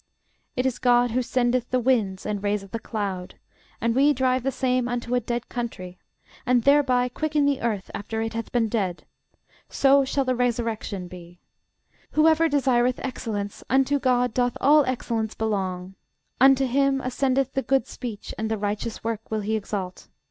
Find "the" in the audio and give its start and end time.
1.69-1.79, 4.41-4.51, 7.45-7.61, 10.25-10.33, 17.53-17.61, 18.49-18.57